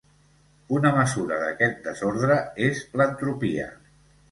[0.77, 3.71] Una mesura d'aquest desordre és l'entropia.